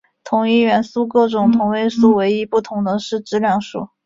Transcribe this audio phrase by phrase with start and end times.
[0.23, 3.89] 同一元素各种同位素唯一不同的是质量数。